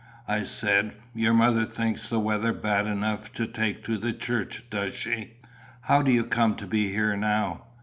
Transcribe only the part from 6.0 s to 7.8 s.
do you come to be here now?